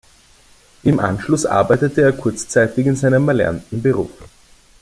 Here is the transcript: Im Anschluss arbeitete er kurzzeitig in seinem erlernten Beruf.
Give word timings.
Im 0.81 0.99
Anschluss 0.99 1.45
arbeitete 1.45 2.01
er 2.01 2.11
kurzzeitig 2.13 2.87
in 2.87 2.95
seinem 2.95 3.27
erlernten 3.27 3.83
Beruf. 3.83 4.09